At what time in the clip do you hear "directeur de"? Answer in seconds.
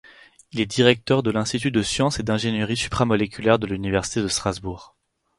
0.65-1.29